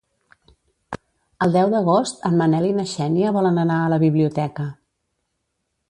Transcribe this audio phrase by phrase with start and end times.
[1.47, 4.71] El deu d'agost en Manel i na Xènia volen anar a la biblioteca.